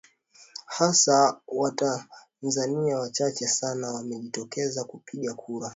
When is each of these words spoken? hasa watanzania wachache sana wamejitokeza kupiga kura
hasa 0.67 1.41
watanzania 1.47 2.97
wachache 2.99 3.47
sana 3.47 3.93
wamejitokeza 3.93 4.83
kupiga 4.83 5.33
kura 5.33 5.69